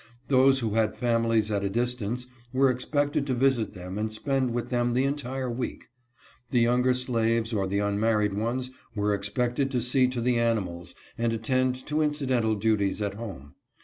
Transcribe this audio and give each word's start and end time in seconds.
Those 0.29 0.61
who 0.61 0.71
had 0.73 0.95
families 0.95 1.51
at 1.51 1.63
a 1.63 1.69
distance 1.69 2.25
were 2.51 2.71
expected 2.71 3.27
to 3.27 3.35
visit 3.35 3.75
them 3.75 3.99
and 3.99 4.11
spend 4.11 4.49
with 4.51 4.69
them 4.69 4.93
the 4.93 5.03
entire 5.03 5.51
week. 5.51 5.89
The 6.49 6.59
younger 6.59 6.95
slaves 6.95 7.53
or 7.53 7.67
the 7.67 7.77
unmarried 7.77 8.33
ones 8.33 8.71
were 8.95 9.13
expected 9.13 9.69
to 9.69 9.79
see 9.79 10.07
to 10.07 10.19
the 10.19 10.39
animals 10.39 10.95
and 11.19 11.31
attend 11.33 11.85
to 11.85 12.01
incidental 12.01 12.55
duties 12.55 12.99
at 12.99 13.13
home. 13.13 13.53